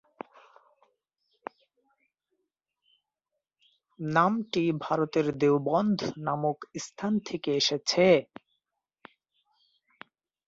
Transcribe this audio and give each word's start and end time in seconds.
নামটি 3.99 4.63
ভারতের 4.85 5.27
দেওবন্দ 5.37 5.99
নামক 6.17 6.57
স্থান 6.85 7.13
থেকে 7.27 7.49
এসেছে। 7.55 8.05